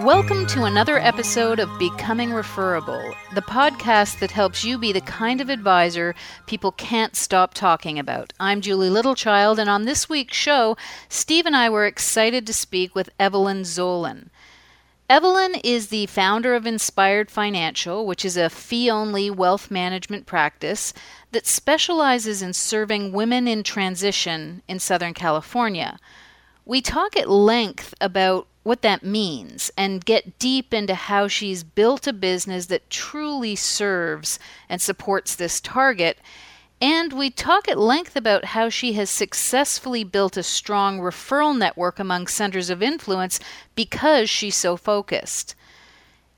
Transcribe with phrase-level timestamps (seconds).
[0.00, 5.40] Welcome to another episode of Becoming Referable, the podcast that helps you be the kind
[5.40, 6.14] of advisor
[6.46, 8.32] people can't stop talking about.
[8.38, 10.76] I'm Julie Littlechild, and on this week's show,
[11.08, 14.28] Steve and I were excited to speak with Evelyn Zohlen.
[15.10, 20.94] Evelyn is the founder of Inspired Financial, which is a fee only wealth management practice
[21.32, 25.98] that specializes in serving women in transition in Southern California.
[26.64, 32.06] We talk at length about what that means and get deep into how she's built
[32.06, 36.18] a business that truly serves and supports this target.
[36.78, 41.98] And we talk at length about how she has successfully built a strong referral network
[41.98, 43.40] among centers of influence
[43.74, 45.54] because she's so focused.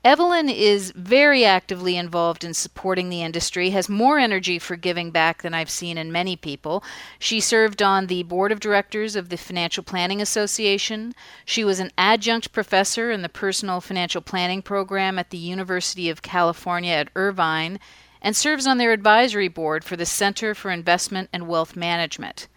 [0.03, 5.43] Evelyn is very actively involved in supporting the industry, has more energy for giving back
[5.43, 6.83] than I've seen in many people.
[7.19, 11.13] She served on the board of directors of the Financial Planning Association.
[11.45, 16.23] She was an adjunct professor in the Personal Financial Planning program at the University of
[16.23, 17.79] California at Irvine
[18.23, 22.47] and serves on their advisory board for the Center for Investment and Wealth Management.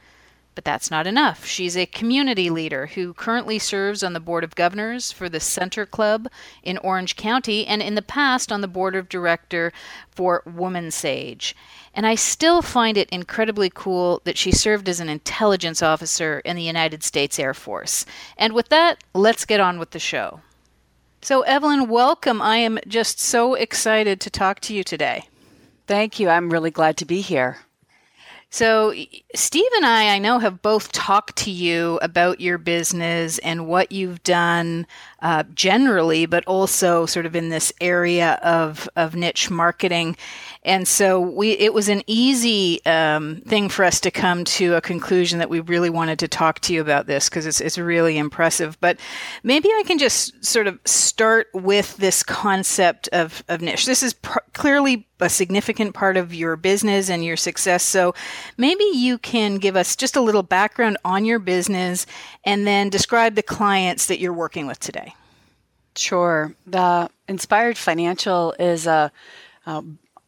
[0.54, 1.44] But that's not enough.
[1.44, 5.84] She's a community leader who currently serves on the Board of Governors for the Center
[5.84, 6.28] Club
[6.62, 9.72] in Orange County and in the past on the Board of Director
[10.10, 11.54] for WomanSage.
[11.92, 16.54] And I still find it incredibly cool that she served as an intelligence officer in
[16.54, 18.06] the United States Air Force.
[18.36, 20.40] And with that, let's get on with the show.
[21.20, 22.42] So, Evelyn, welcome.
[22.42, 25.28] I am just so excited to talk to you today.
[25.86, 26.28] Thank you.
[26.28, 27.58] I'm really glad to be here.
[28.54, 28.94] So,
[29.34, 33.90] Steve and I, I know, have both talked to you about your business and what
[33.90, 34.86] you've done
[35.24, 40.18] uh, generally, but also sort of in this area of, of niche marketing.
[40.64, 44.82] And so we it was an easy um, thing for us to come to a
[44.82, 48.18] conclusion that we really wanted to talk to you about this because it's, it's really
[48.18, 48.78] impressive.
[48.80, 49.00] But
[49.42, 53.86] maybe I can just sort of start with this concept of, of niche.
[53.86, 57.82] This is pr- clearly a significant part of your business and your success.
[57.82, 58.14] So
[58.58, 62.06] maybe you can give us just a little background on your business
[62.44, 65.13] and then describe the clients that you're working with today.
[65.96, 66.54] Sure.
[66.66, 69.12] The Inspired Financial is a,
[69.66, 69.84] a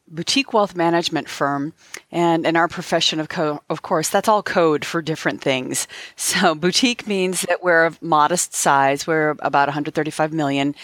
[0.08, 1.72] boutique wealth management firm
[2.12, 6.54] and in our profession of co- of course that's all code for different things so
[6.54, 10.76] boutique means that we're of modest size we're about 135 million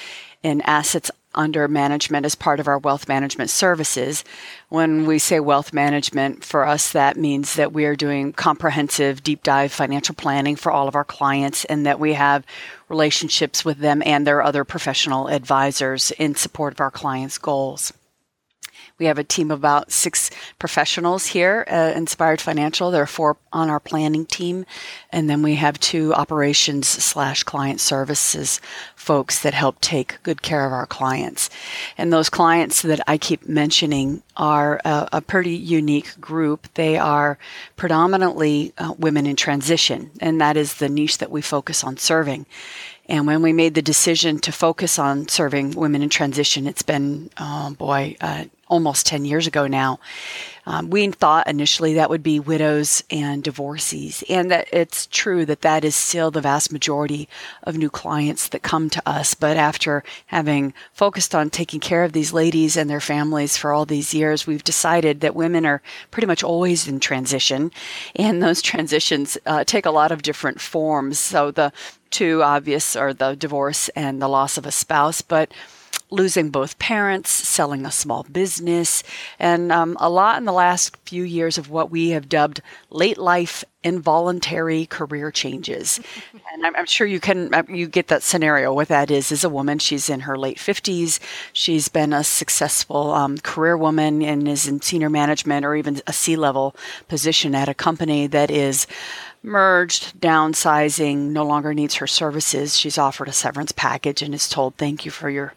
[0.42, 4.24] in assets under management as part of our wealth management services.
[4.68, 9.42] When we say wealth management, for us, that means that we are doing comprehensive, deep
[9.42, 12.44] dive financial planning for all of our clients and that we have
[12.92, 17.92] relationships with them and their other professional advisors in support of our clients' goals.
[19.02, 20.30] We have a team of about six
[20.60, 22.92] professionals here at Inspired Financial.
[22.92, 24.64] There are four on our planning team.
[25.10, 28.60] And then we have two operations slash client services
[28.94, 31.50] folks that help take good care of our clients.
[31.98, 36.68] And those clients that I keep mentioning are a, a pretty unique group.
[36.74, 37.38] They are
[37.74, 42.46] predominantly uh, women in transition, and that is the niche that we focus on serving.
[43.12, 47.28] And when we made the decision to focus on serving women in transition, it's been,
[47.38, 50.00] oh boy, uh, almost 10 years ago now.
[50.64, 55.62] Um, we thought initially that would be widows and divorcees, and that it's true that
[55.62, 57.28] that is still the vast majority
[57.64, 59.34] of new clients that come to us.
[59.34, 63.84] But after having focused on taking care of these ladies and their families for all
[63.84, 67.72] these years, we've decided that women are pretty much always in transition,
[68.14, 71.18] and those transitions uh, take a lot of different forms.
[71.18, 71.72] So the
[72.10, 75.50] two obvious are the divorce and the loss of a spouse, but
[76.12, 79.02] losing both parents, selling a small business,
[79.38, 83.18] and um, a lot in the last few years of what we have dubbed late
[83.18, 86.00] life involuntary career changes.
[86.52, 88.72] and I'm, I'm, sure you can uh, you get that scenario.
[88.72, 89.78] What that is is a woman.
[89.78, 91.18] She's in her late 50s.
[91.52, 96.12] She's been a successful um, career woman and is in senior management or even a
[96.12, 96.76] C level
[97.08, 98.86] position at a company that is
[99.42, 102.76] merged, downsizing, no longer needs her services.
[102.76, 105.54] She's offered a severance package and is told, "Thank you for your."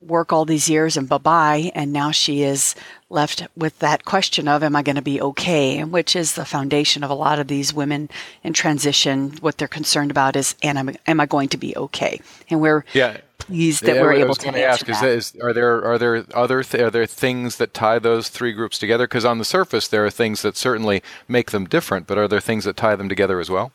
[0.00, 1.72] Work all these years and bye bye.
[1.74, 2.74] And now she is
[3.08, 5.84] left with that question of, am I going to be okay?
[5.84, 8.10] Which is the foundation of a lot of these women
[8.42, 9.32] in transition.
[9.40, 12.20] What they're concerned about is, am I, am I going to be okay?
[12.50, 13.18] And we're yeah.
[13.38, 15.02] pleased that yeah, we're I able to ask, that.
[15.04, 18.52] Is, is, are there are there other th- are there things that tie those three
[18.52, 19.06] groups together?
[19.06, 22.40] Because on the surface, there are things that certainly make them different, but are there
[22.40, 23.72] things that tie them together as well?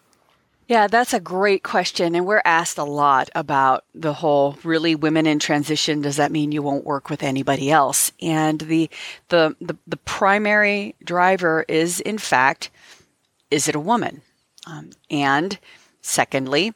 [0.72, 2.16] Yeah, that's a great question.
[2.16, 6.02] And we're asked a lot about the whole really women in transition.
[6.02, 8.14] Does that mean you won't work with anybody else?
[8.22, 8.90] And the,
[9.28, 12.70] the, the, the primary driver is, in fact,
[13.50, 14.22] is it a woman?
[14.66, 15.60] Um, and
[16.00, 16.74] secondly,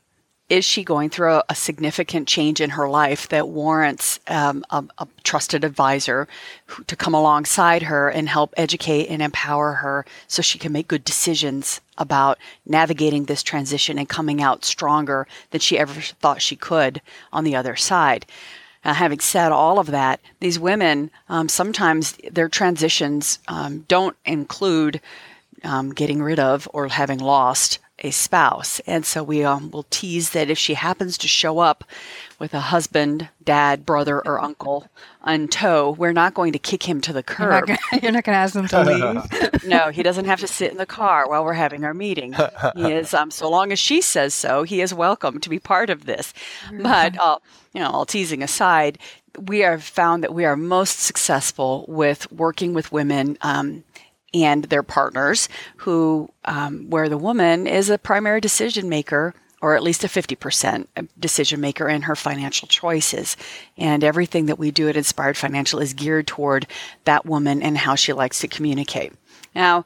[0.49, 4.83] is she going through a, a, significant change in her life that warrants um, a,
[4.99, 6.27] a, trusted advisor
[6.67, 10.87] who, to come alongside her and help educate and empower her so she can make
[10.87, 16.55] good decisions about navigating this transition and coming out stronger than she ever thought she
[16.55, 17.01] could
[17.33, 18.25] on the other side?
[18.83, 25.01] Uh, having said all of that, these women um, sometimes their transitions um, don't include
[25.63, 28.79] um, getting rid of or having lost a spouse.
[28.81, 31.83] And so we um, will tease that if she happens to show up
[32.39, 34.89] with a husband, dad, brother, or uncle
[35.21, 37.69] on tow, we're not going to kick him to the curb.
[38.01, 38.83] You're not going to ask him to
[39.53, 39.63] leave.
[39.65, 42.35] no, he doesn't have to sit in the car while we're having our meeting.
[42.75, 45.89] He is, um, so long as she says so, he is welcome to be part
[45.89, 46.33] of this.
[46.81, 47.39] But, uh,
[47.73, 48.99] you know, all teasing aside,
[49.39, 53.83] we have found that we are most successful with working with women um,
[54.43, 55.47] and their partners
[55.77, 60.85] who um, where the woman is a primary decision maker or at least a 50%
[61.17, 63.35] decision maker in her financial choices.
[63.77, 66.67] And everything that we do at Inspired Financial is geared toward
[67.05, 69.13] that woman and how she likes to communicate.
[69.55, 69.85] Now,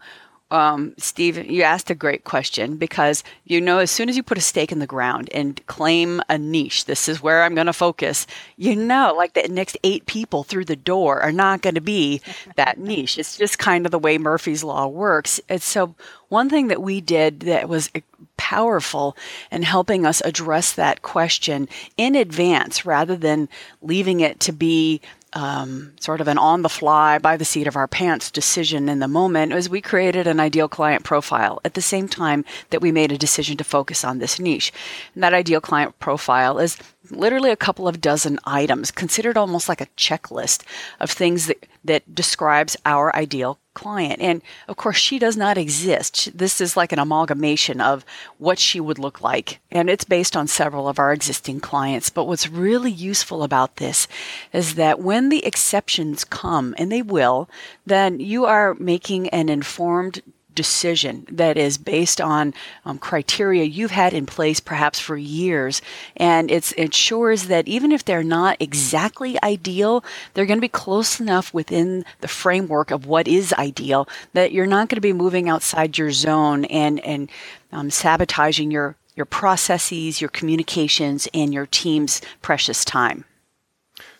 [0.51, 4.38] um, Steve, you asked a great question because you know, as soon as you put
[4.38, 7.74] a stake in the ground and claim a niche, this is where I'm going to
[7.74, 8.25] focus,
[8.57, 12.22] you know, like the next eight people through the door are not going to be
[12.56, 13.18] that niche.
[13.18, 15.40] It's just kind of the way Murphy's Law works.
[15.50, 15.96] And so,
[16.30, 17.90] one thing that we did that was
[18.38, 19.18] powerful
[19.51, 21.68] in helping us address that question
[21.98, 23.50] in advance rather than
[23.81, 25.01] leaving it to be
[25.33, 28.99] um, sort of an on the fly, by the seat of our pants decision in
[28.99, 32.91] the moment was we created an ideal client profile at the same time that we
[32.91, 34.71] made a decision to focus on this niche.
[35.13, 36.77] And that ideal client profile is
[37.11, 40.63] literally a couple of dozen items, considered almost like a checklist
[40.99, 44.21] of things that, that describes our ideal client.
[44.21, 46.37] And of course, she does not exist.
[46.37, 48.03] This is like an amalgamation of
[48.37, 49.59] what she would look like.
[49.71, 52.09] And it's based on several of our existing clients.
[52.09, 54.07] But what's really useful about this
[54.51, 57.49] is that when the exceptions come, and they will,
[57.85, 60.21] then you are making an informed
[60.59, 62.53] decision that is based on
[62.83, 65.81] um, criteria you've had in place perhaps for years.
[66.17, 70.03] And it ensures that even if they're not exactly ideal,
[70.33, 74.67] they're going to be close enough within the framework of what is ideal that you're
[74.67, 77.29] not going to be moving outside your zone and, and
[77.71, 83.23] um, sabotaging your, your processes, your communications, and your team's precious time.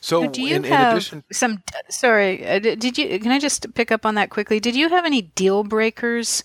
[0.02, 1.64] So, do you in, have in addition- some?
[1.90, 3.20] Sorry, uh, did you?
[3.20, 4.60] Can I just pick up on that quickly?
[4.60, 6.44] Did you have any deal breakers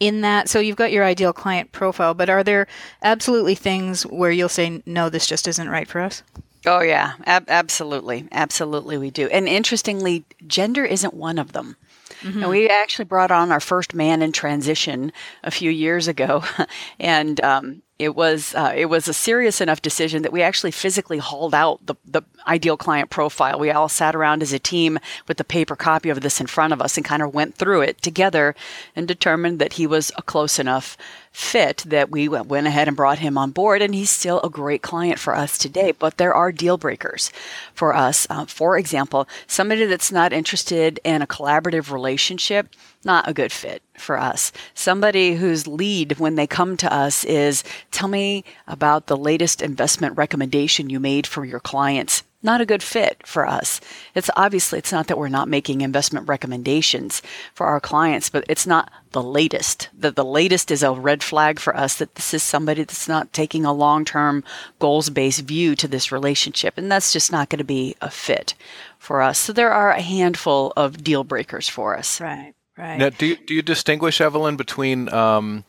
[0.00, 0.48] in that?
[0.48, 2.66] So you've got your ideal client profile, but are there
[3.02, 6.22] absolutely things where you'll say, "No, this just isn't right for us"?
[6.64, 9.26] Oh yeah, ab- absolutely, absolutely, we do.
[9.28, 11.76] And interestingly, gender isn't one of them.
[12.20, 12.42] Mm-hmm.
[12.42, 15.12] And we actually brought on our first man in transition
[15.42, 16.44] a few years ago,
[17.00, 21.18] and um, it was uh, it was a serious enough decision that we actually physically
[21.18, 23.58] hauled out the, the ideal client profile.
[23.58, 26.72] We all sat around as a team with the paper copy of this in front
[26.72, 28.54] of us and kind of went through it together
[28.96, 30.96] and determined that he was a close enough
[31.30, 34.82] fit that we went ahead and brought him on board, and he's still a great
[34.82, 35.92] client for us today.
[35.92, 37.32] But there are deal breakers
[37.72, 38.26] for us.
[38.28, 42.68] Uh, for example, somebody that's not interested in a collaborative relationship,
[43.04, 44.52] not a good fit for us.
[44.74, 50.16] Somebody whose lead when they come to us is tell me about the latest investment
[50.16, 53.80] recommendation you made for your clients not a good fit for us.
[54.14, 57.22] It's obviously it's not that we're not making investment recommendations
[57.54, 59.88] for our clients, but it's not the latest.
[59.96, 63.32] That the latest is a red flag for us that this is somebody that's not
[63.32, 64.42] taking a long-term
[64.78, 68.54] goals-based view to this relationship and that's just not going to be a fit
[68.98, 69.38] for us.
[69.38, 72.20] So there are a handful of deal breakers for us.
[72.20, 72.54] Right.
[72.82, 72.98] Right.
[72.98, 75.62] Now, do you, do you distinguish Evelyn between um,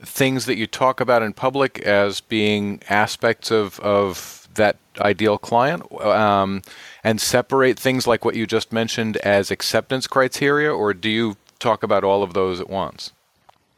[0.00, 5.90] things that you talk about in public as being aspects of of that ideal client
[6.00, 6.62] um,
[7.02, 11.82] and separate things like what you just mentioned as acceptance criteria, or do you talk
[11.82, 13.10] about all of those at once?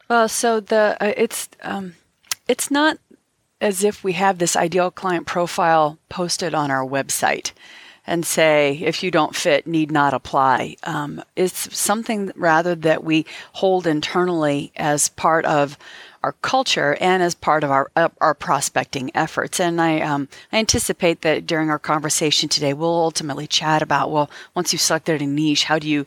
[0.07, 1.95] Well, so the uh, it's um,
[2.47, 2.99] it's not
[3.59, 7.51] as if we have this ideal client profile posted on our website
[8.09, 13.25] and say if you don't fit need not apply um, it's something rather that we
[13.53, 15.77] hold internally as part of
[16.23, 19.59] our culture and as part of our uh, our prospecting efforts.
[19.59, 24.29] And I um, I anticipate that during our conversation today, we'll ultimately chat about well,
[24.55, 26.05] once you've selected a niche, how do you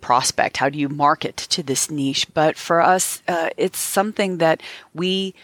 [0.00, 0.56] prospect?
[0.56, 2.32] How do you market to this niche?
[2.34, 4.60] But for us, uh, it's something that
[4.94, 5.34] we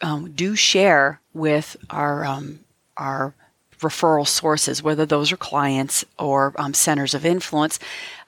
[0.00, 2.60] um, do share with our um,
[2.96, 3.34] our
[3.80, 7.78] referral sources, whether those are clients or um, centers of influence.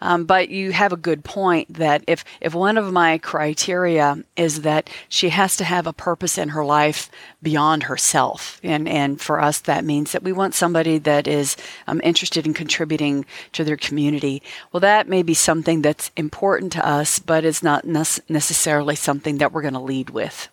[0.00, 4.62] Um, but you have a good point that if, if one of my criteria is
[4.62, 9.40] that she has to have a purpose in her life beyond herself, and, and for
[9.40, 11.56] us that means that we want somebody that is
[11.86, 14.42] um, interested in contributing to their community.
[14.72, 19.52] Well, that may be something that's important to us, but it's not necessarily something that
[19.52, 20.48] we're going to lead with.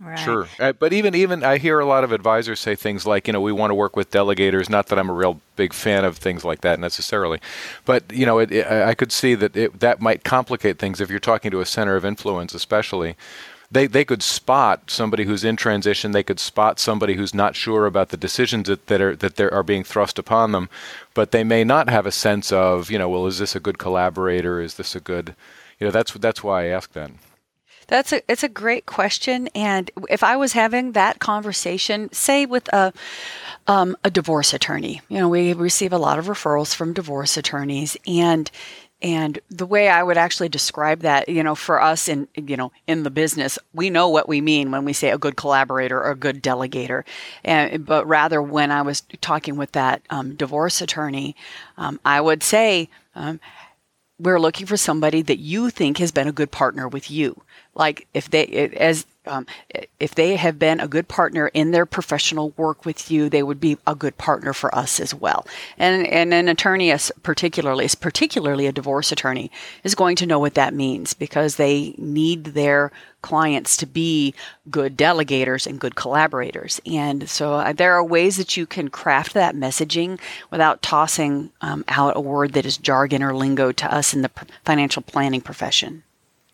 [0.00, 0.18] Right.
[0.18, 3.32] Sure, uh, but even even I hear a lot of advisors say things like, you
[3.32, 4.68] know, we want to work with delegators.
[4.68, 7.38] Not that I'm a real big fan of things like that necessarily,
[7.84, 11.10] but you know, it, it, I could see that it, that might complicate things if
[11.10, 13.16] you're talking to a center of influence, especially.
[13.70, 16.12] They, they could spot somebody who's in transition.
[16.12, 19.62] They could spot somebody who's not sure about the decisions that, that are that are
[19.62, 20.68] being thrust upon them,
[21.14, 23.78] but they may not have a sense of you know well is this a good
[23.78, 24.60] collaborator?
[24.60, 25.34] Is this a good
[25.80, 27.10] you know that's that's why I ask that.
[27.86, 32.72] That's a it's a great question, and if I was having that conversation, say with
[32.72, 32.92] a
[33.66, 37.96] um, a divorce attorney, you know, we receive a lot of referrals from divorce attorneys,
[38.06, 38.50] and
[39.02, 42.72] and the way I would actually describe that, you know, for us in you know
[42.86, 46.10] in the business, we know what we mean when we say a good collaborator or
[46.10, 47.04] a good delegator,
[47.44, 51.36] and but rather when I was talking with that um, divorce attorney,
[51.76, 52.88] um, I would say.
[53.16, 53.38] Um,
[54.18, 57.42] we're looking for somebody that you think has been a good partner with you.
[57.74, 59.46] Like if they as um,
[59.98, 63.60] if they have been a good partner in their professional work with you, they would
[63.60, 65.46] be a good partner for us as well.
[65.78, 69.50] And and an attorney, is particularly, particularly a divorce attorney,
[69.82, 72.92] is going to know what that means because they need their
[73.24, 74.34] clients to be
[74.70, 76.78] good delegators and good collaborators.
[76.84, 81.84] And so uh, there are ways that you can craft that messaging without tossing um,
[81.88, 84.30] out a word that is jargon or lingo to us in the
[84.64, 86.03] financial planning profession.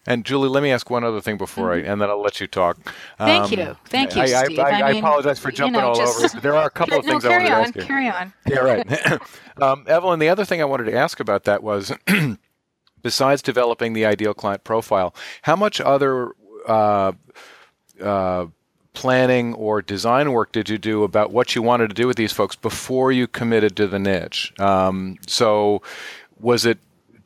[0.07, 1.87] And Julie, let me ask one other thing before mm-hmm.
[1.87, 2.79] I, and then I'll let you talk.
[3.19, 4.59] Thank um, you, thank you, I, Steve.
[4.59, 6.41] I, I, I mean, apologize for jumping you know, all just, over.
[6.41, 7.83] There are a couple of things no, I wanted on, to ask you.
[7.83, 9.21] Carry on, Yeah, right.
[9.63, 11.93] um, Evelyn, the other thing I wanted to ask about that was,
[13.03, 16.33] besides developing the ideal client profile, how much other
[16.67, 17.13] uh,
[18.03, 18.47] uh,
[18.95, 22.33] planning or design work did you do about what you wanted to do with these
[22.33, 24.53] folks before you committed to the niche?
[24.59, 25.83] Um, so,
[26.39, 26.79] was it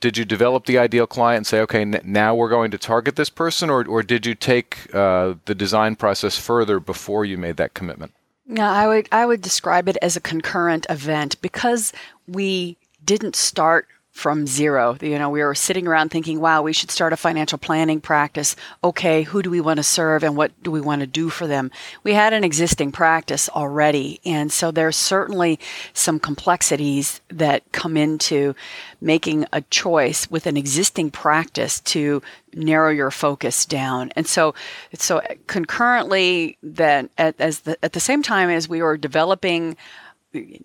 [0.04, 3.16] did you develop the ideal client and say, okay, n- now we're going to target
[3.16, 7.56] this person, or, or did you take uh, the design process further before you made
[7.56, 8.12] that commitment?
[8.46, 11.94] No, I would I would describe it as a concurrent event because
[12.28, 14.96] we didn't start from zero.
[15.02, 18.54] You know, we were sitting around thinking, wow, we should start a financial planning practice.
[18.82, 21.48] Okay, who do we want to serve and what do we want to do for
[21.48, 21.72] them?
[22.04, 24.20] We had an existing practice already.
[24.24, 25.58] And so there's certainly
[25.94, 28.54] some complexities that come into
[29.00, 32.22] making a choice with an existing practice to
[32.54, 34.12] narrow your focus down.
[34.14, 34.54] And so,
[34.94, 39.76] so concurrently that at, as the, at the same time as we were developing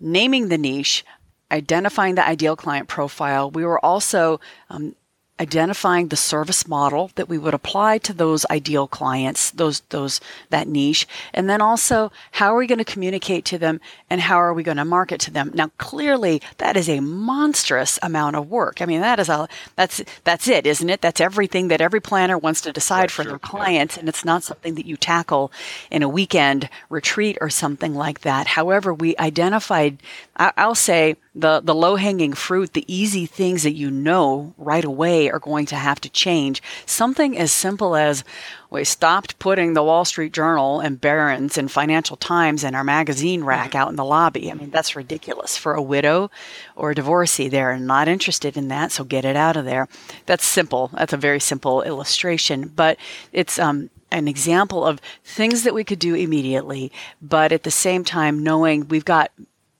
[0.00, 1.04] naming the niche,
[1.50, 3.50] identifying the ideal client profile.
[3.50, 4.94] We were also um,
[5.40, 10.68] identifying the service model that we would apply to those ideal clients, those those that
[10.68, 13.80] niche, and then also how are we going to communicate to them
[14.10, 15.50] and how are we going to market to them.
[15.54, 18.82] Now, clearly, that is a monstrous amount of work.
[18.82, 21.00] I mean, that is a that's that's it, isn't it?
[21.00, 23.32] That's everything that every planner wants to decide right, for sure.
[23.32, 25.50] their clients, and it's not something that you tackle
[25.90, 28.46] in a weekend retreat or something like that.
[28.46, 30.02] However, we identified,
[30.36, 34.84] I, I'll say the, the low hanging fruit, the easy things that you know right
[34.84, 36.62] away are going to have to change.
[36.86, 38.24] Something as simple as
[38.68, 43.44] we stopped putting the Wall Street Journal and Barron's and Financial Times in our magazine
[43.44, 44.50] rack out in the lobby.
[44.50, 46.30] I mean, that's ridiculous for a widow
[46.74, 47.48] or a divorcee.
[47.48, 49.88] They're not interested in that, so get it out of there.
[50.26, 50.90] That's simple.
[50.94, 52.96] That's a very simple illustration, but
[53.32, 56.90] it's um, an example of things that we could do immediately,
[57.22, 59.30] but at the same time, knowing we've got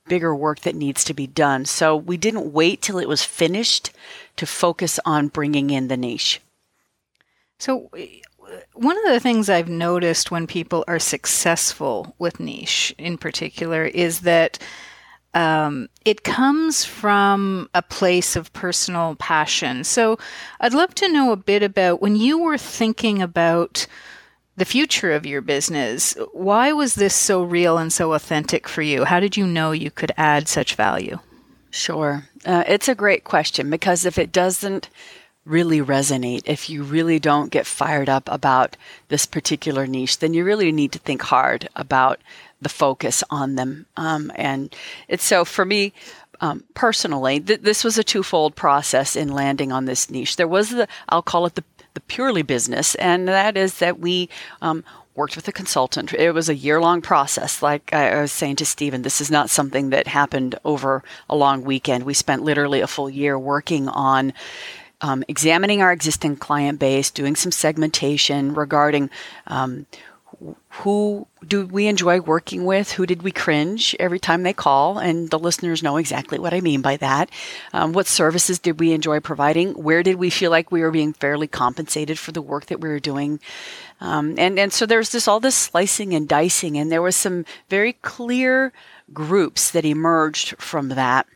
[0.07, 1.65] bigger work that needs to be done.
[1.65, 3.91] So we didn't wait till it was finished
[4.37, 6.41] to focus on bringing in the niche.
[7.59, 7.89] So
[8.73, 14.21] one of the things I've noticed when people are successful with niche in particular is
[14.21, 14.57] that
[15.33, 19.83] um, it comes from a place of personal passion.
[19.83, 20.17] So
[20.59, 23.87] I'd love to know a bit about when you were thinking about
[24.61, 26.15] the future of your business.
[26.33, 29.05] Why was this so real and so authentic for you?
[29.05, 31.17] How did you know you could add such value?
[31.71, 32.27] Sure.
[32.45, 34.87] Uh, it's a great question because if it doesn't
[35.45, 38.77] really resonate, if you really don't get fired up about
[39.07, 42.19] this particular niche, then you really need to think hard about
[42.61, 43.87] the focus on them.
[43.97, 44.71] Um, and
[45.07, 45.91] it's so for me,
[46.39, 50.35] um, personally, th- this was a twofold process in landing on this niche.
[50.35, 51.63] There was the, I'll call it the
[51.93, 54.29] the purely business, and that is that we
[54.61, 54.83] um,
[55.15, 56.13] worked with a consultant.
[56.13, 57.61] It was a year long process.
[57.61, 61.63] Like I was saying to Stephen, this is not something that happened over a long
[61.63, 62.03] weekend.
[62.03, 64.33] We spent literally a full year working on
[65.01, 69.09] um, examining our existing client base, doing some segmentation regarding
[69.47, 69.85] um,
[70.69, 72.93] who do we enjoy working with?
[72.93, 74.97] Who did we cringe every time they call?
[74.97, 77.29] And the listeners know exactly what I mean by that.
[77.73, 79.73] Um, what services did we enjoy providing?
[79.73, 82.89] Where did we feel like we were being fairly compensated for the work that we
[82.89, 83.39] were doing?
[83.99, 87.45] Um, and and so there's this all this slicing and dicing, and there was some
[87.69, 88.73] very clear
[89.13, 91.27] groups that emerged from that.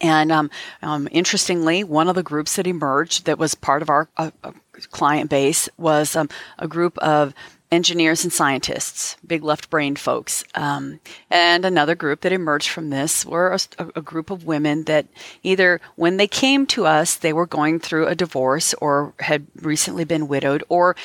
[0.00, 4.08] And um, um, interestingly, one of the groups that emerged that was part of our
[4.16, 4.52] uh, uh
[4.92, 7.34] client base was um, a group of
[7.72, 10.42] engineers and scientists, big left brained folks.
[10.54, 11.00] Um,
[11.30, 15.06] and another group that emerged from this were a, a, group of women that
[15.42, 20.04] either when they came to us, they were going through a divorce or had recently
[20.04, 20.96] been widowed, or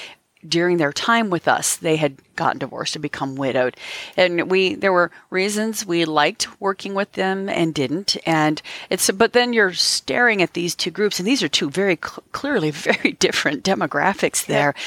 [0.47, 3.75] during their time with us, they had gotten divorced and become widowed.
[4.17, 8.17] And we, there were reasons we liked working with them and didn't.
[8.25, 11.97] And it's, but then you're staring at these two groups, and these are two very
[12.01, 14.73] cl- clearly very different demographics there.
[14.75, 14.83] Yeah.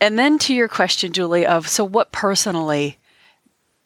[0.00, 2.98] And then to your question, Julie, of so what personally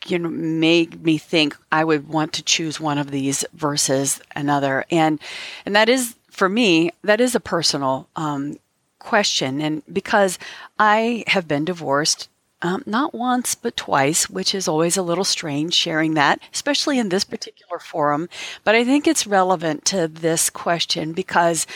[0.07, 4.85] you know made me think I would want to choose one of these versus another,
[4.91, 5.19] and
[5.67, 8.59] and that is for me that is a personal um,
[8.99, 10.39] question, and because
[10.79, 12.29] I have been divorced.
[12.63, 17.11] Um, not once, but twice, which is always a little strange sharing that, especially in
[17.11, 18.27] this particular forum.
[18.63, 21.67] But I think it's relevant to this question because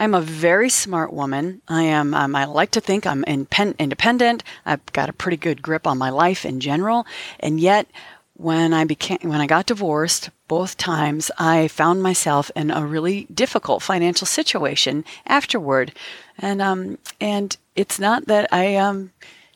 [0.00, 1.60] I'm a very smart woman.
[1.68, 2.14] I am.
[2.14, 4.42] Um, I like to think I'm independent.
[4.64, 7.06] I've got a pretty good grip on my life in general,
[7.38, 7.86] and yet
[8.32, 13.26] when I became when I got divorced both times I found myself in a really
[13.32, 15.92] difficult financial situation afterward
[16.38, 19.12] and um and it's not that I um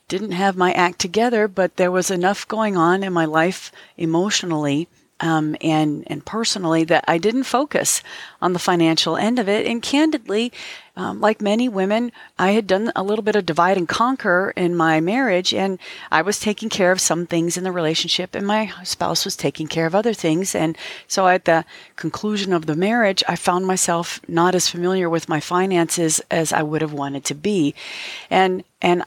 [0.07, 4.87] didn't have my act together but there was enough going on in my life emotionally
[5.19, 8.03] um, and and personally that I didn't focus
[8.41, 9.65] on the financial end of it.
[9.65, 10.51] And candidly,
[10.97, 14.75] um, like many women, I had done a little bit of divide and conquer in
[14.75, 15.79] my marriage, and
[16.11, 19.67] I was taking care of some things in the relationship, and my spouse was taking
[19.67, 20.53] care of other things.
[20.53, 25.29] And so, at the conclusion of the marriage, I found myself not as familiar with
[25.29, 27.73] my finances as I would have wanted to be,
[28.29, 29.03] and and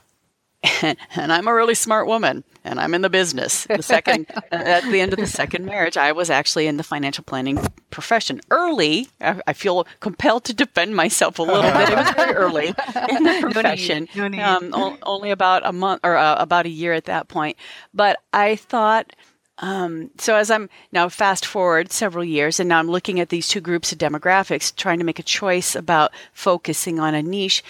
[0.81, 0.97] and
[1.31, 3.65] I'm a really smart woman and I'm in the business.
[3.65, 7.23] The second, at the end of the second marriage, I was actually in the financial
[7.23, 7.59] planning
[7.91, 8.41] profession.
[8.51, 11.89] Early, I, I feel compelled to defend myself a little bit.
[11.89, 12.67] It was very early
[13.09, 14.73] in the profession, no need, no need.
[14.73, 17.57] Um, only about a month or uh, about a year at that point.
[17.93, 19.15] But I thought.
[19.61, 23.49] Um, so as I'm now fast forward several years, and now I'm looking at these
[23.49, 27.61] two groups of demographics, trying to make a choice about focusing on a niche,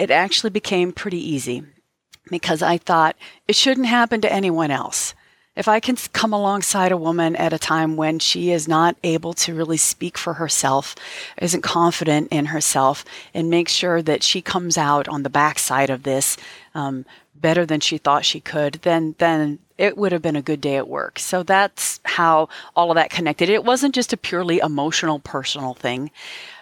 [0.00, 1.62] it actually became pretty easy
[2.30, 5.14] because I thought it shouldn't happen to anyone else.
[5.56, 9.32] If I can come alongside a woman at a time when she is not able
[9.34, 10.94] to really speak for herself,
[11.42, 16.04] isn't confident in herself, and make sure that she comes out on the backside of
[16.04, 16.36] this
[16.76, 20.60] um, better than she thought she could, then then it would have been a good
[20.60, 21.18] day at work.
[21.20, 23.48] So that's how all of that connected.
[23.48, 26.10] It wasn't just a purely emotional, personal thing,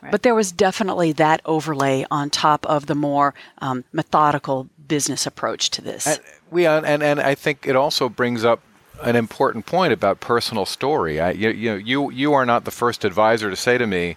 [0.03, 0.13] right.
[0.13, 5.71] but there was definitely that overlay on top of the more um, methodical business approach
[5.71, 6.07] to this.
[6.07, 6.21] And
[6.51, 8.61] we uh, and and I think it also brings up
[9.03, 11.21] an important point about personal story.
[11.21, 14.17] I, you, you know, you you are not the first advisor to say to me,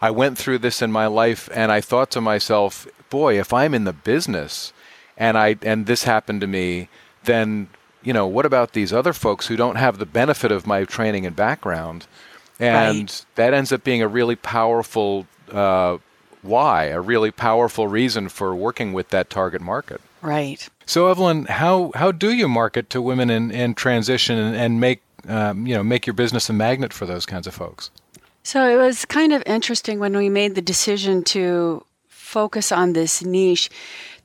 [0.00, 3.74] "I went through this in my life, and I thought to myself, boy, if I'm
[3.74, 4.72] in the business,
[5.16, 6.88] and I and this happened to me,
[7.24, 7.68] then."
[8.02, 11.26] You know, what about these other folks who don't have the benefit of my training
[11.26, 12.06] and background?
[12.58, 13.26] And right.
[13.34, 15.98] that ends up being a really powerful uh,
[16.42, 20.00] why, a really powerful reason for working with that target market.
[20.22, 20.68] Right.
[20.86, 25.02] So, Evelyn, how, how do you market to women in, in transition and, and make
[25.28, 27.90] um, you know make your business a magnet for those kinds of folks?
[28.42, 33.22] So it was kind of interesting when we made the decision to focus on this
[33.22, 33.70] niche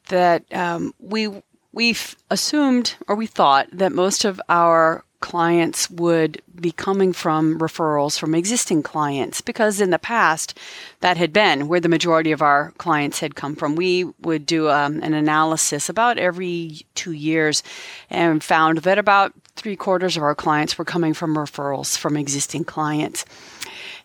[0.07, 1.29] that um, we
[1.73, 1.95] we
[2.29, 8.35] assumed or we thought that most of our clients would be coming from referrals from
[8.35, 10.55] existing clients because in the past
[10.99, 13.75] that had been where the majority of our clients had come from.
[13.75, 17.63] We would do um, an analysis about every two years
[18.07, 22.63] and found that about three quarters of our clients were coming from referrals from existing
[22.63, 23.25] clients.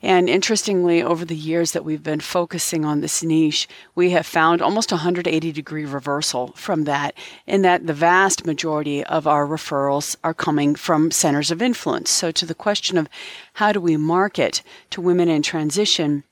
[0.03, 4.63] And interestingly, over the years that we've been focusing on this niche, we have found
[4.63, 7.15] almost 180 degree reversal from that,
[7.47, 12.09] in that the vast majority of our referrals are coming from centers of influence.
[12.11, 13.09] So, to the question of
[13.55, 16.25] how do we market to women in transition,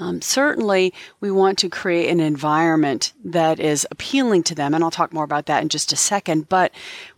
[0.00, 4.90] Um, certainly, we want to create an environment that is appealing to them, and I'll
[4.90, 6.48] talk more about that in just a second.
[6.48, 6.72] But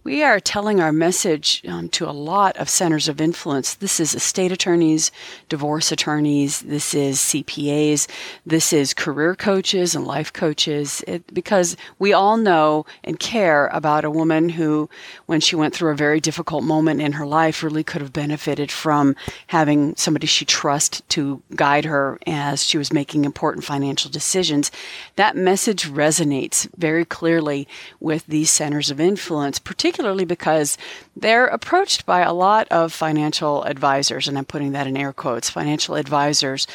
[0.05, 3.75] we are telling our message um, to a lot of centers of influence.
[3.75, 5.13] This is estate attorneys,
[5.49, 8.09] divorce attorneys, this is CPAs,
[8.45, 14.05] this is career coaches and life coaches, it, because we all know and care about
[14.05, 14.91] a woman who,
[15.27, 18.73] when she went through a very difficult moment in her life, really could have benefited
[18.73, 19.15] from
[19.49, 24.73] having somebody she trusts to guide her as she was making important financial decisions.
[25.15, 27.69] That message resonates very clearly
[28.01, 30.79] with these centers of influence, particularly particularly because
[31.15, 35.51] they're approached by a lot of financial advisors, and I'm putting that in air quotes
[35.51, 36.67] financial advisors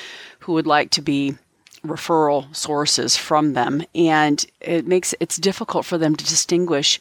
[0.42, 1.36] who would like to be
[1.84, 3.84] referral sources from them.
[3.96, 7.00] And it makes it's difficult for them to distinguish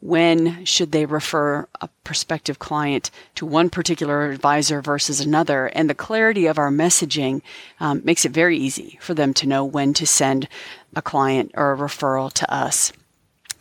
[0.00, 5.66] when should they refer a prospective client to one particular advisor versus another.
[5.68, 7.40] And the clarity of our messaging
[7.80, 10.46] um, makes it very easy for them to know when to send
[10.94, 12.92] a client or a referral to us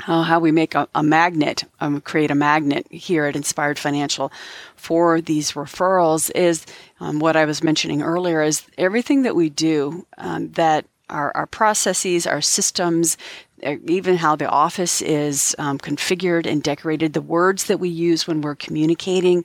[0.08, 4.32] uh, how we make a, a magnet, um, create a magnet here at Inspired Financial
[4.76, 6.66] for these referrals is
[7.00, 11.46] um, what I was mentioning earlier is everything that we do um, that our, our
[11.46, 13.18] processes, our systems,
[13.62, 18.42] even how the office is um, configured and decorated, the words that we use when
[18.42, 19.44] we're communicating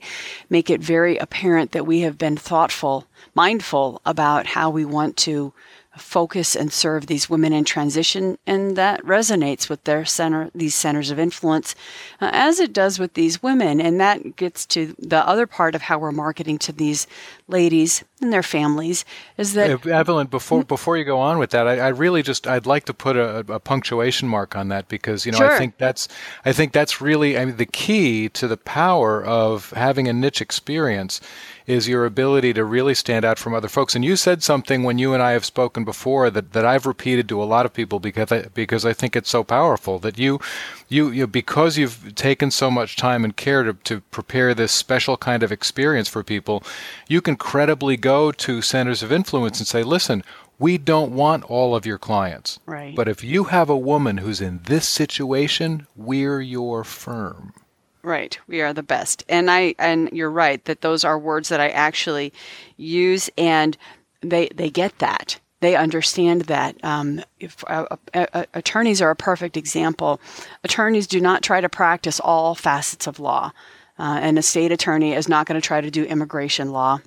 [0.49, 5.53] make it very apparent that we have been thoughtful, mindful about how we want to
[5.99, 11.11] focus and serve these women in transition, and that resonates with their center, these centers
[11.11, 11.75] of influence,
[12.21, 13.79] uh, as it does with these women.
[13.79, 17.07] And that gets to the other part of how we're marketing to these
[17.47, 19.05] ladies and their families.
[19.37, 20.27] Is that Evelyn?
[20.27, 23.15] Before before you go on with that, I, I really just I'd like to put
[23.15, 25.51] a, a, punctuation mark on that because you know sure.
[25.51, 26.07] I think that's
[26.45, 30.41] I think that's really I mean, the key to the power of having a niche
[30.41, 31.21] experience
[31.69, 33.93] is your ability to really stand out from other folks.
[33.93, 37.29] And you said something when you and I have spoken before that, that I've repeated
[37.29, 40.39] to a lot of people because I, because I think it's so powerful that you,
[40.87, 45.15] you, you because you've taken so much time and care to, to prepare this special
[45.15, 46.63] kind of experience for people,
[47.07, 50.23] you can credibly go to centers of influence and say, listen,
[50.57, 52.59] we don't want all of your clients.
[52.65, 52.95] Right.
[52.95, 57.53] But if you have a woman who's in this situation, we're your firm.
[58.01, 58.37] Right.
[58.47, 59.23] We are the best.
[59.27, 62.33] And I and you're right that those are words that I actually
[62.77, 63.77] use and
[64.21, 65.39] they they get that.
[65.61, 66.81] They understand that.
[66.85, 70.21] Um, if, uh, uh, uh, attorneys are a perfect example.
[70.63, 73.51] Attorneys do not try to practice all facets of law.
[73.97, 77.01] Uh, a state attorney is not going to try to do immigration law.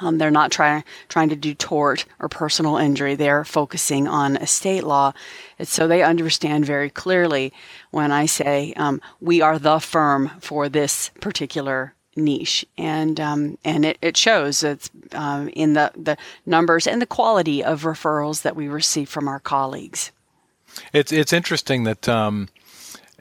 [0.00, 3.14] Um, they're not trying trying to do tort or personal injury.
[3.14, 5.12] They're focusing on estate law,
[5.58, 7.52] and so they understand very clearly
[7.90, 13.84] when I say um, we are the firm for this particular niche, and um, and
[13.84, 18.56] it, it shows it's um, in the the numbers and the quality of referrals that
[18.56, 20.10] we receive from our colleagues.
[20.92, 22.48] It's it's interesting that um,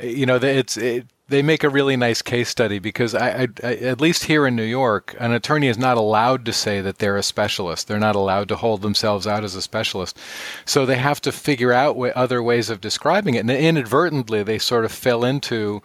[0.01, 3.73] you know it's it, they make a really nice case study because I, I, I,
[3.75, 7.17] at least here in New York, an attorney is not allowed to say that they're
[7.17, 7.87] a specialist.
[7.87, 10.17] They're not allowed to hold themselves out as a specialist.
[10.65, 13.39] So they have to figure out other ways of describing it.
[13.39, 15.81] And inadvertently, they sort of fell into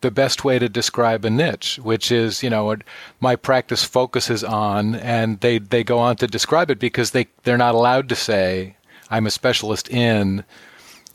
[0.00, 2.82] the best way to describe a niche, which is, you know, what
[3.20, 7.58] my practice focuses on, and they, they go on to describe it because they, they're
[7.58, 8.76] not allowed to say,
[9.10, 10.44] I'm a specialist in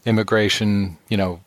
[0.06, 1.42] immigration, you know,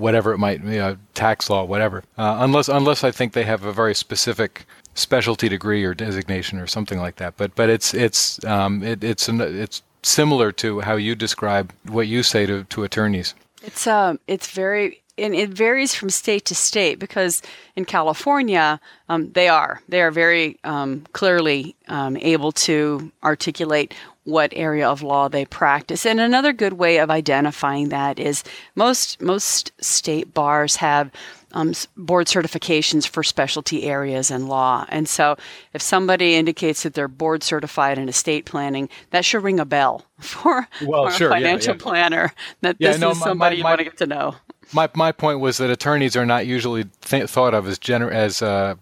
[0.00, 2.02] whatever it might, you know, tax law, whatever.
[2.18, 6.66] Uh, unless unless I think they have a very specific specialty degree or designation or
[6.66, 7.36] something like that.
[7.36, 12.06] But but it's it's um, it, it's an, it's similar to how you describe what
[12.08, 13.34] you say to, to attorneys.
[13.62, 17.42] It's um it's very and it varies from state to state because
[17.76, 24.52] in California um, they are they are very um, clearly um, able to articulate what
[24.54, 26.04] area of law they practice.
[26.04, 31.10] And another good way of identifying that is most most state bars have
[31.52, 34.86] um, board certifications for specialty areas in law.
[34.88, 35.36] And so,
[35.72, 40.04] if somebody indicates that they're board certified in estate planning, that should ring a bell
[40.20, 41.82] for, well, for sure, a financial yeah, yeah.
[41.82, 44.06] planner that yeah, this no, is my, somebody my, you my, want to get to
[44.06, 44.36] know.
[44.72, 48.42] My my point was that attorneys are not usually th- thought of as gener- as
[48.42, 48.76] uh,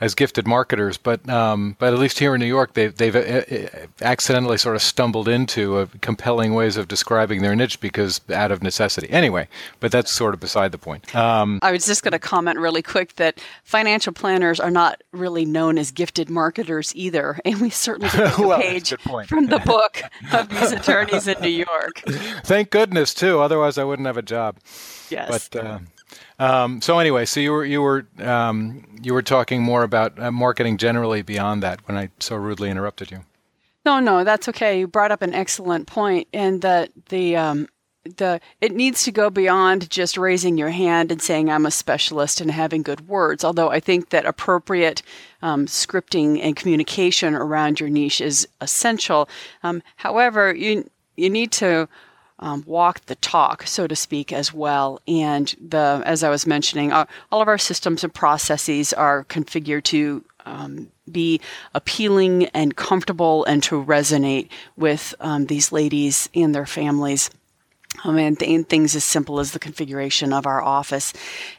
[0.00, 3.18] as gifted marketers, but um, but at least here in New York, they've they've uh,
[3.18, 8.52] uh, accidentally sort of stumbled into a compelling ways of describing their niche because out
[8.52, 9.10] of necessity.
[9.10, 9.48] Anyway,
[9.80, 11.14] but that's sort of beside the point.
[11.16, 15.44] Um, I was just going to comment really quick that financial planners are not really
[15.44, 19.58] known as gifted marketers either, and we certainly get well, a page a from the
[19.58, 22.02] book of these attorneys in New York.
[22.44, 24.58] Thank goodness too, otherwise I wouldn't have a job.
[25.10, 25.48] Yes.
[25.50, 25.78] But uh,
[26.38, 30.30] um, so anyway, so you were you were um, you were talking more about uh,
[30.30, 33.24] marketing generally beyond that when I so rudely interrupted you.
[33.84, 34.80] No, no, that's okay.
[34.80, 37.68] You brought up an excellent point, and that the um,
[38.16, 42.40] the it needs to go beyond just raising your hand and saying I'm a specialist
[42.40, 43.44] and having good words.
[43.44, 45.02] Although I think that appropriate
[45.42, 49.28] um, scripting and communication around your niche is essential.
[49.62, 51.88] Um, however, you you need to
[52.40, 55.00] um, walk the talk, so to speak, as well.
[55.06, 59.84] And the as I was mentioning, uh, all of our systems and processes are configured
[59.84, 61.40] to um, be
[61.74, 67.30] appealing and comfortable and to resonate with um, these ladies and their families.
[68.04, 71.12] Um, and, th- and, things as simple as the configuration of our office.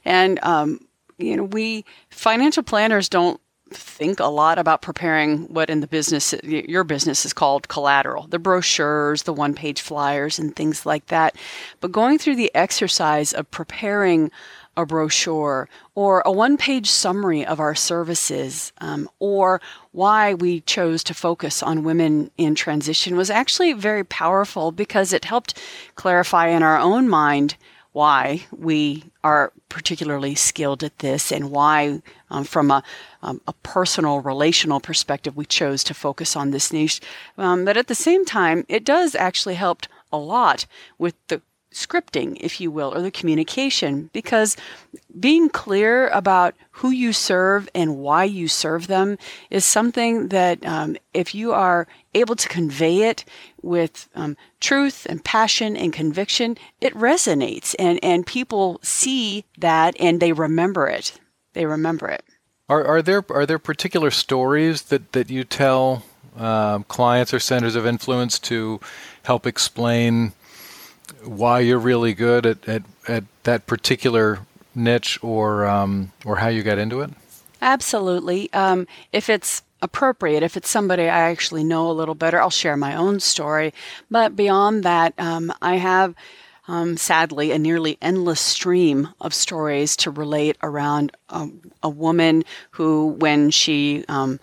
[0.06, 0.80] And, um,
[1.18, 6.34] you know, we financial planners don't think a lot about preparing what in the business
[6.44, 11.36] your business is called collateral the brochures the one page flyers and things like that.
[11.80, 14.32] But going through the exercise of preparing
[14.78, 19.60] a brochure or a one page summary of our services um, or
[19.92, 25.26] why we chose to focus on women in transition was actually very powerful because it
[25.26, 25.60] helped
[25.96, 27.56] clarify in our own mind
[27.92, 32.84] why we are particularly skilled at this and why, um, from a,
[33.22, 37.02] um, a, personal relational perspective, we chose to focus on this niche.
[37.38, 40.66] Um, but at the same time, it does actually help a lot
[40.98, 41.42] with the
[41.74, 44.58] scripting, if you will, or the communication, because
[45.20, 49.18] being clear about who you serve and why you serve them
[49.50, 53.24] is something that um, if you are able to convey it
[53.62, 60.20] with um, truth and passion and conviction, it resonates and, and people see that and
[60.20, 61.20] they remember it.
[61.54, 62.24] They remember it.
[62.68, 66.04] Are, are there are there particular stories that, that you tell
[66.38, 68.80] um, clients or centers of influence to
[69.24, 70.34] help explain
[71.24, 74.40] why you're really good at, at, at that particular
[74.76, 77.10] niche or um, or how you got into it?
[77.62, 78.52] Absolutely.
[78.54, 82.78] Um, if it's appropriate, if it's somebody I actually know a little better, I'll share
[82.78, 83.74] my own story.
[84.10, 86.16] But beyond that, um, I have.
[86.68, 91.18] Um, sadly, a nearly endless stream of stories to relate around
[91.82, 94.40] a woman who, when she um,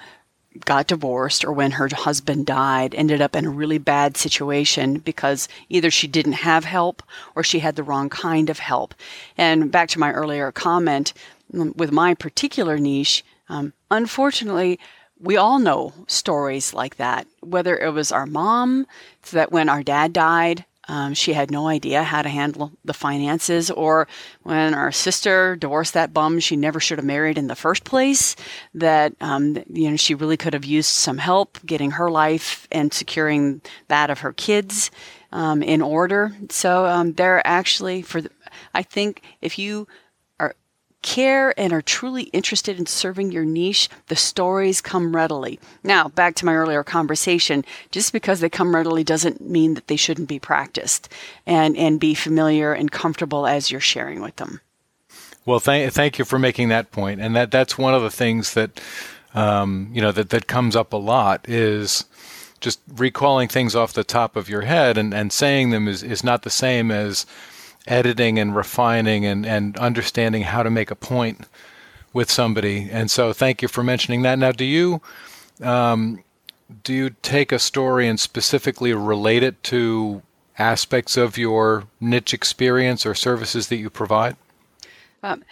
[0.65, 5.49] got divorced or when her husband died ended up in a really bad situation because
[5.69, 7.03] either she didn't have help
[7.35, 8.95] or she had the wrong kind of help.
[9.37, 11.13] And back to my earlier comment,
[11.53, 14.81] mm, with my particular niche, um, unfortunately,
[15.21, 17.27] we all know stories like that.
[17.41, 18.87] Whether it was our mom,
[19.33, 23.71] that when our dad died, um, she had no idea how to handle the finances,
[23.71, 24.07] or
[24.45, 28.37] when our sister divorced that bum she never should have married in the first place,
[28.75, 32.93] that um, you know she really could have used some help getting her life and
[32.93, 34.91] securing that of her kids
[35.33, 36.33] um, in order.
[36.51, 38.21] So um, they're actually for.
[38.21, 38.31] The,
[38.73, 39.89] I think if you
[41.07, 45.61] care and are truly interested in serving your niche, the stories come readily.
[45.85, 49.95] Now, back to my earlier conversation, just because they come readily doesn't mean that they
[49.95, 51.09] shouldn't be practiced
[51.47, 54.61] and, and be familiar and comfortable as you're sharing with them.
[55.47, 57.21] Well, thank, thank you for making that point.
[57.21, 58.81] And that, that's one of the things that,
[59.33, 62.05] um, you know, that, that comes up a lot is
[62.59, 66.25] just recalling things off the top of your head and, and saying them is, is
[66.25, 67.27] not the same as,
[67.87, 71.47] editing and refining and, and understanding how to make a point
[72.13, 72.89] with somebody.
[72.91, 74.39] And so, thank you for mentioning that.
[74.39, 75.01] Now, do you
[75.63, 76.23] um,
[76.83, 80.23] do you take a story and specifically relate it to
[80.59, 84.37] aspects of your niche experience or services that you provide?
[85.23, 85.45] Um,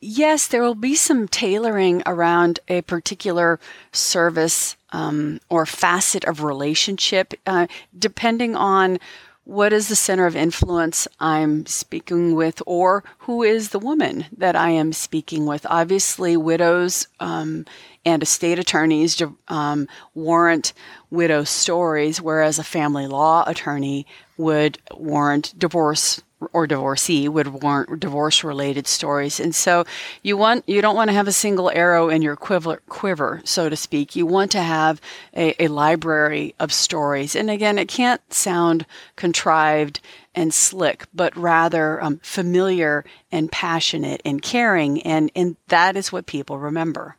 [0.00, 3.58] yes, there will be some tailoring around a particular
[3.92, 7.66] service um, or facet of relationship, uh,
[7.98, 8.98] depending on
[9.44, 14.56] what is the center of influence I'm speaking with, or who is the woman that
[14.56, 15.66] I am speaking with?
[15.68, 17.66] Obviously, widows um,
[18.06, 20.72] and estate attorneys um, warrant
[21.10, 26.22] widow stories, whereas a family law attorney would warrant divorce
[26.52, 29.40] or divorcee would warrant divorce related stories.
[29.40, 29.84] And so
[30.22, 33.68] you want you don't want to have a single arrow in your quiver, quiver so
[33.68, 34.16] to speak.
[34.16, 35.00] You want to have
[35.36, 37.34] a, a library of stories.
[37.34, 40.00] And again, it can't sound contrived
[40.34, 45.00] and slick, but rather um, familiar and passionate and caring.
[45.02, 47.16] And, and that is what people remember.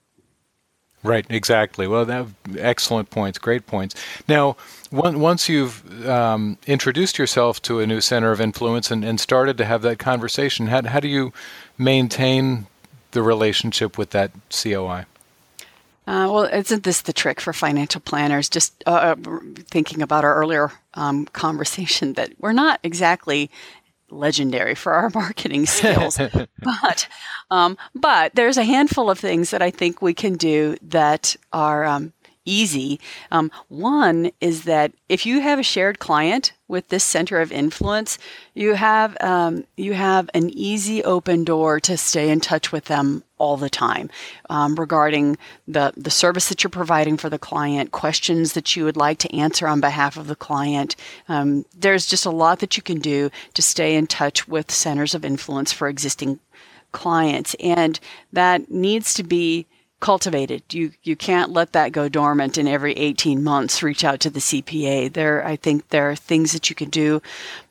[1.05, 1.87] Right, exactly.
[1.87, 2.25] Well, that,
[2.57, 3.93] excellent points, great points.
[4.27, 4.57] Now,
[4.89, 9.55] one, once you've um, introduced yourself to a new center of influence and, and started
[9.59, 11.31] to have that conversation, how, how do you
[11.77, 12.65] maintain
[13.11, 15.05] the relationship with that COI?
[16.07, 18.49] Uh, well, isn't this the trick for financial planners?
[18.49, 19.39] Just uh, uh
[19.69, 23.51] thinking about our earlier um, conversation that we're not exactly
[24.09, 26.17] legendary for our marketing skills.
[26.17, 27.07] but
[27.51, 31.85] um, but there's a handful of things that I think we can do that are
[31.85, 32.13] um,
[32.45, 32.99] easy.
[33.31, 38.17] Um, one is that if you have a shared client with this center of influence,
[38.53, 43.23] you have um, you have an easy open door to stay in touch with them
[43.37, 44.09] all the time
[44.49, 48.97] um, regarding the the service that you're providing for the client, questions that you would
[48.97, 50.95] like to answer on behalf of the client.
[51.27, 55.13] Um, there's just a lot that you can do to stay in touch with centers
[55.13, 56.39] of influence for existing
[56.91, 57.99] clients, and
[58.31, 59.67] that needs to be
[59.99, 60.63] cultivated.
[60.73, 64.39] You you can't let that go dormant and every 18 months reach out to the
[64.39, 65.11] CPA.
[65.13, 67.21] There I think there are things that you can do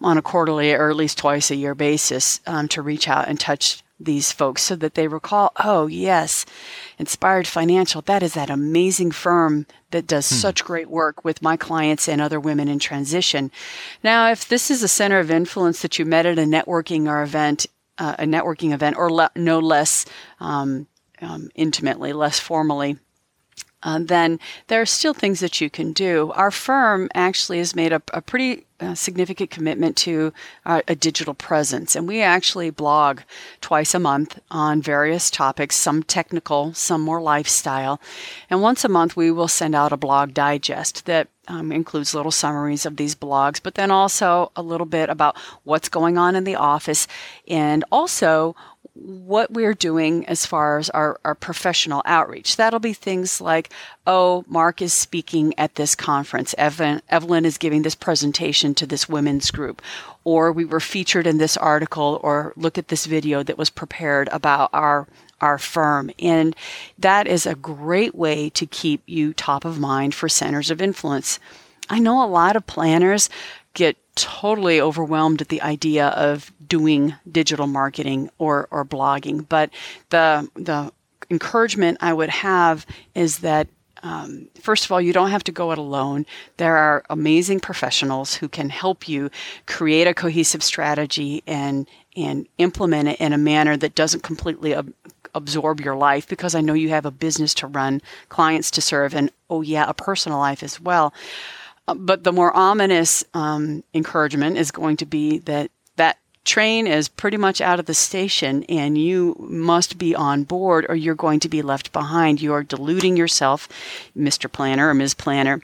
[0.01, 3.39] on a quarterly or at least twice a year basis um, to reach out and
[3.39, 6.45] touch these folks so that they recall, oh yes,
[6.99, 10.35] Inspired Financial, that is that amazing firm that does hmm.
[10.35, 13.51] such great work with my clients and other women in transition.
[14.03, 17.23] Now, if this is a center of influence that you met at a networking or
[17.23, 17.67] event,
[17.99, 20.05] uh, a networking event, or le- no less
[20.41, 20.89] um,
[21.21, 22.99] um, intimately, less formally,
[23.85, 26.33] uh, then there are still things that you can do.
[26.35, 30.33] Our firm actually has made a, a pretty uh, significant commitment to
[30.65, 33.21] uh, a digital presence, and we actually blog
[33.61, 38.01] twice a month on various topics, some technical, some more lifestyle.
[38.49, 42.33] And once a month, we will send out a blog digest that um, includes little
[42.33, 46.45] summaries of these blogs, but then also a little bit about what's going on in
[46.45, 47.07] the office
[47.47, 48.57] and also
[48.95, 52.57] what we're doing as far as our, our professional outreach.
[52.57, 53.71] That'll be things like,
[54.07, 56.55] oh, Mark is speaking at this conference.
[56.57, 59.83] Evelyn, Evelyn is giving this presentation to this women's group.
[60.23, 64.29] Or we were featured in this article, or look at this video that was prepared
[64.33, 65.07] about our
[65.41, 66.11] our firm.
[66.19, 66.57] And
[66.99, 71.39] that is a great way to keep you top of mind for centers of influence.
[71.91, 73.29] I know a lot of planners
[73.75, 79.47] get totally overwhelmed at the idea of doing digital marketing or, or blogging.
[79.49, 79.71] But
[80.11, 80.93] the the
[81.31, 83.69] encouragement I would have is that
[84.05, 86.27] um, first of all, you don't have to go it alone.
[86.59, 89.31] There are amazing professionals who can help you
[89.67, 94.93] create a cohesive strategy and and implement it in a manner that doesn't completely ab-
[95.35, 96.29] absorb your life.
[96.29, 99.87] Because I know you have a business to run, clients to serve, and oh yeah,
[99.89, 101.15] a personal life as well.
[101.87, 107.09] Uh, but the more ominous um, encouragement is going to be that that train is
[107.09, 111.41] pretty much out of the station and you must be on board or you're going
[111.41, 112.41] to be left behind.
[112.41, 113.69] You are deluding yourself,
[114.17, 114.51] Mr.
[114.51, 115.15] Planner or Ms.
[115.15, 115.61] Planner,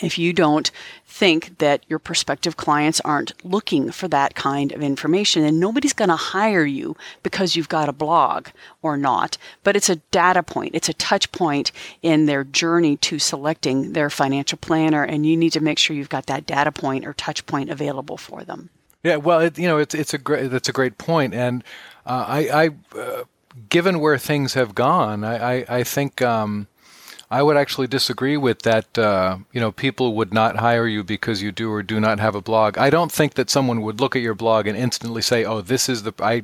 [0.00, 0.70] if you don't
[1.06, 6.08] think that your prospective clients aren't looking for that kind of information and nobody's going
[6.08, 8.48] to hire you because you've got a blog
[8.80, 9.36] or not.
[9.62, 14.08] But it's a data point it's a touch point in their journey to selecting their
[14.08, 17.44] financial planner and you need to make sure you've got that data point or touch
[17.46, 18.70] point available for them.
[19.02, 21.62] Yeah well it, you know it's it's a great that's a great point and
[22.06, 23.24] uh, i i uh,
[23.68, 26.68] given where things have gone i i, I think um,
[27.32, 28.98] I would actually disagree with that.
[28.98, 32.34] Uh, you know, people would not hire you because you do or do not have
[32.34, 32.76] a blog.
[32.76, 35.88] I don't think that someone would look at your blog and instantly say, "Oh, this
[35.88, 36.42] is the I."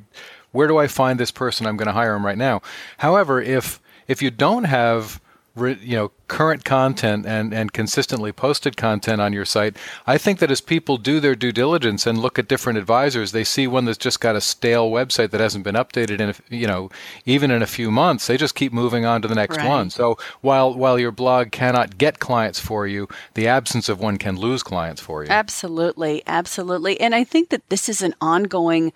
[0.50, 1.66] Where do I find this person?
[1.66, 2.62] I'm going to hire him right now.
[2.96, 5.20] However, if if you don't have
[5.66, 10.50] you know current content and and consistently posted content on your site i think that
[10.50, 13.98] as people do their due diligence and look at different advisors they see one that's
[13.98, 16.90] just got a stale website that hasn't been updated in a, you know
[17.24, 19.68] even in a few months they just keep moving on to the next right.
[19.68, 19.90] one.
[19.90, 24.36] So while while your blog cannot get clients for you the absence of one can
[24.36, 25.30] lose clients for you.
[25.30, 26.22] Absolutely.
[26.26, 27.00] Absolutely.
[27.00, 28.92] And i think that this is an ongoing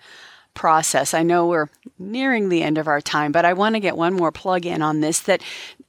[0.53, 1.13] process.
[1.13, 4.13] I know we're nearing the end of our time, but I want to get one
[4.13, 5.41] more plug in on this that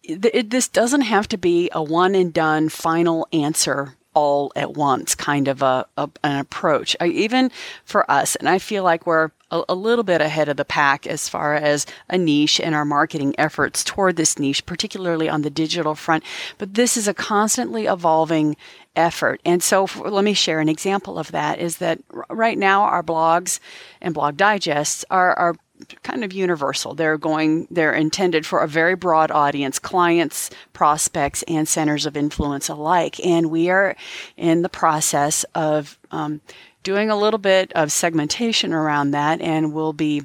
[0.03, 5.14] it, this doesn't have to be a one and done final answer all at once
[5.14, 6.96] kind of a, a an approach.
[7.00, 7.50] I, even
[7.85, 11.07] for us, and I feel like we're a, a, little bit ahead of the pack
[11.07, 15.50] as far as a niche and our marketing efforts toward this niche, particularly on the
[15.50, 16.24] digital front.
[16.59, 18.57] But this is a constantly evolving
[18.96, 19.40] effort.
[19.44, 22.83] And so for, let me share an example of that is that r- right now
[22.83, 23.59] our blogs
[24.00, 25.57] and blog digests are, are
[26.02, 26.94] kind of universal.
[26.94, 32.68] They're going, they're intended for a very broad audience, clients, prospects, and centers of influence
[32.68, 33.24] alike.
[33.24, 33.96] And we are
[34.37, 36.40] in the process of um,
[36.82, 40.22] doing a little bit of segmentation around that, and we'll be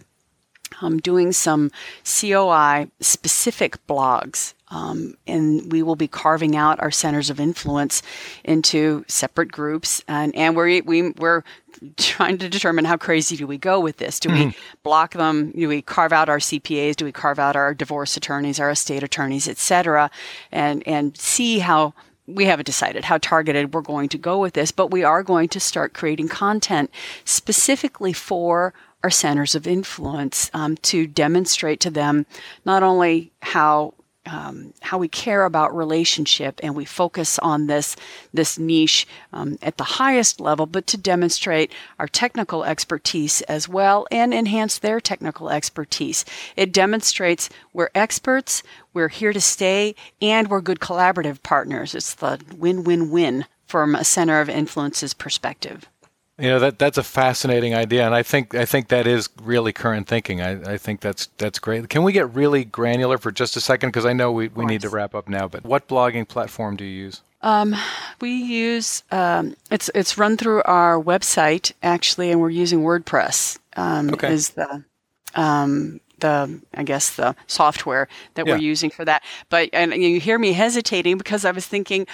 [0.82, 1.72] um, doing some
[2.04, 8.02] COI specific blogs um, and we will be carving out our centers of influence
[8.44, 10.04] into separate groups.
[10.08, 11.44] And, and we're, we, we're
[11.98, 14.20] trying to determine how crazy do we go with this?
[14.20, 14.50] Do mm-hmm.
[14.50, 15.52] we block them?
[15.52, 16.96] Do we carve out our CPAs?
[16.96, 20.12] Do we carve out our divorce attorneys, our estate attorneys, etc.,
[20.52, 21.94] and and see how
[22.28, 25.50] we haven't decided how targeted we're going to go with this, but we are going
[25.50, 26.92] to start creating content
[27.26, 32.26] specifically for our centers of influence um, to demonstrate to them
[32.66, 33.94] not only how
[34.26, 37.96] um, how we care about relationship and we focus on this
[38.34, 44.08] this niche um, at the highest level, but to demonstrate our technical expertise as well
[44.12, 46.26] and enhance their technical expertise.
[46.56, 48.64] It demonstrates we're experts,
[48.94, 51.96] we're here to stay, and we're good collaborative partners.
[51.96, 55.88] It's the win-win-win from a center of influence's perspective.
[56.40, 59.74] You know that that's a fascinating idea, and I think I think that is really
[59.74, 60.42] current thinking.
[60.42, 61.90] I, I think that's that's great.
[61.90, 63.90] Can we get really granular for just a second?
[63.90, 65.48] Because I know we, we need to wrap up now.
[65.50, 67.22] But what blogging platform do you use?
[67.42, 67.76] Um,
[68.22, 73.58] we use um, it's it's run through our website actually, and we're using WordPress.
[73.76, 74.32] Um, Okay.
[74.34, 74.84] Is the
[75.36, 78.54] um, the I guess the software that Yeah.
[78.54, 79.24] we're using for that.
[79.50, 82.08] But and you hear me hesitating because I was thinking,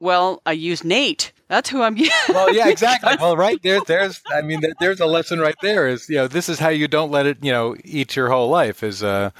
[0.00, 1.30] well, I use Nate.
[1.54, 1.96] That's who I'm.
[2.30, 3.14] Well, yeah, exactly.
[3.20, 4.20] well, right there, there's.
[4.32, 5.86] I mean, there, there's a lesson right there.
[5.86, 8.48] Is you know, this is how you don't let it, you know, eat your whole
[8.48, 8.82] life.
[8.82, 9.30] Is uh,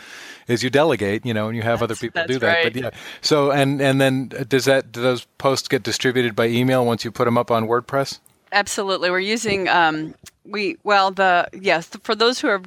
[0.46, 2.62] is you delegate, you know, and you have other people do that.
[2.62, 2.90] But yeah.
[3.20, 7.10] So and and then does that do those posts get distributed by email once you
[7.10, 8.20] put them up on WordPress?
[8.54, 12.64] Absolutely, we're using um, we well the yes for those who have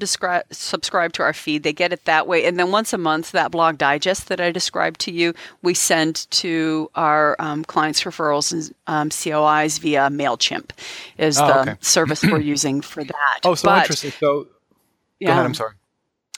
[0.51, 3.51] subscribed to our feed, they get it that way, and then once a month that
[3.51, 8.75] blog digest that I described to you, we send to our um, clients referrals and
[8.88, 10.71] um, COIs via Mailchimp,
[11.17, 11.75] is Oh, the okay.
[11.79, 13.39] service we're using for that.
[13.45, 14.11] Oh, so But- interesting.
[14.11, 14.47] So go
[15.21, 15.31] Yeah.
[15.31, 15.45] ahead.
[15.45, 15.73] I'm sorry.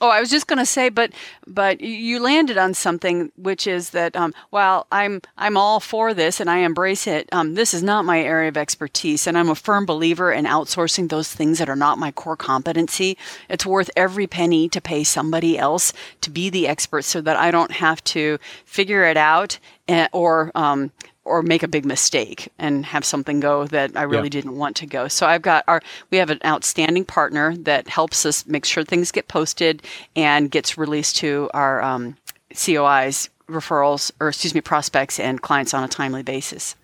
[0.02, 1.12] Oh, I was just going to say, but
[1.45, 6.39] but you- landed on something, which is that um, while I'm I'm all for this
[6.39, 9.56] and I embrace it, um, this is not my area of expertise, and I'm a
[9.56, 13.18] firm believer in outsourcing those things that are not my core competency.
[13.50, 15.91] It's worth every penny to pay somebody else
[16.22, 20.52] to be the expert, so that I don't have to figure it out eh, or
[20.56, 20.91] um,
[21.30, 24.30] or make a big mistake and have something go that I really Yeah.
[24.42, 25.08] didn't want to go.
[25.08, 29.12] So I've got our we have an outstanding partner that helps us make sure things
[29.12, 29.82] get posted
[30.16, 32.18] and gets released to our um,
[32.54, 36.76] COIs referrals or excuse me prospects and clients on a timely basis.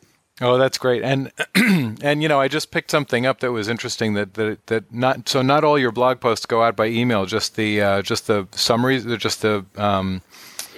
[0.41, 1.01] Oh, that's great.
[1.01, 4.15] And and you know, I just picked something up that was interesting.
[4.15, 7.25] That that that not so not all your blog posts go out by email.
[7.25, 9.05] Just the uh, just the summaries.
[9.05, 10.21] They're just the um,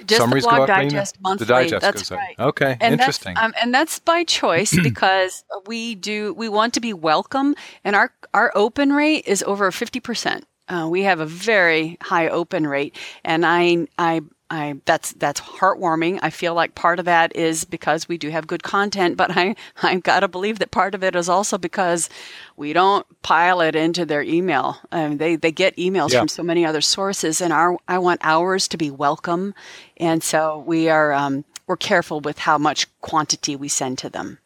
[0.06, 0.90] Just summaries the blog out by email?
[0.90, 1.46] digest monthly.
[1.46, 2.34] The digest that's right.
[2.38, 3.34] Okay, And interesting.
[3.34, 7.96] That's, um, and that's by choice because we do we want to be welcome, and
[7.96, 10.46] our our open rate is over fifty percent.
[10.68, 14.20] Uh, we have a very high open rate, and I I.
[14.50, 16.20] I, that's that's heartwarming.
[16.22, 19.54] I feel like part of that is because we do have good content, but I
[19.82, 22.08] I've got to believe that part of it is also because
[22.56, 24.78] we don't pile it into their email.
[24.90, 26.20] Um, they they get emails Yeah.
[26.20, 29.54] from so many other sources, and our I want ours to be welcome,
[29.98, 34.38] and so we are um, we're careful with how much quantity we send to them.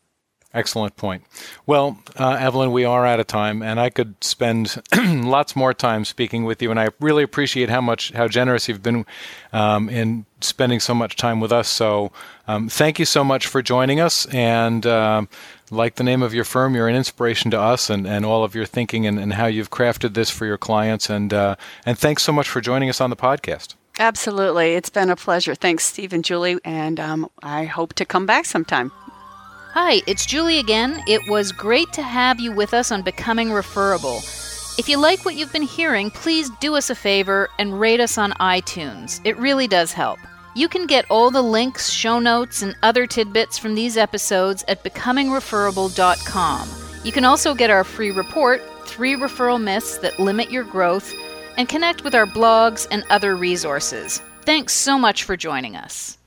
[0.55, 1.24] Excellent point.
[1.64, 6.05] Well, uh, Evelyn, we are out of time, and I could spend lots more time
[6.05, 6.70] speaking with you.
[6.70, 9.07] And I really appreciate how much, how generous you've been
[9.55, 11.68] um, in spending so much time with us.
[11.68, 12.12] So,
[12.46, 14.26] um, thank you so much for joining us.
[14.26, 15.30] And um,
[15.70, 18.55] like the name of your firm, you're an inspiration to us, and, and all of
[18.55, 21.09] your thinking and, and how you've crafted this for your clients.
[21.09, 23.74] And uh, and thanks so much for joining us on the podcast.
[23.98, 25.55] Absolutely, it's been a pleasure.
[25.55, 28.92] Thanks, Steve and Julie, and um, I hope to come back sometime.
[29.75, 31.03] Hi, it's Julie again.
[31.07, 34.18] It was great to have you with us on Becoming Referable.
[34.77, 38.18] If you like what you've been hearing, please do us a favor and rate us
[38.18, 39.23] on iTunes.
[39.25, 40.18] It really does help.
[40.55, 44.85] You can get all the links, show notes, and other tidbits from these episodes at
[44.85, 46.68] becomingreferable.com.
[47.03, 51.14] You can also get our free report, Three Referral Myths That Limit Your Growth,
[51.57, 54.20] and connect with our blogs and other resources.
[54.43, 56.18] Thanks so much for joining us.